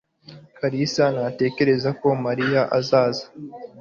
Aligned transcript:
Kalisa 0.57 1.03
ntatekereza 1.15 1.89
ko 1.99 2.07
Mariya 2.25 2.61
azaza. 2.77 3.25